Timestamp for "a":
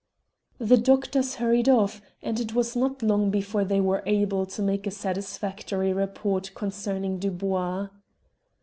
4.87-4.89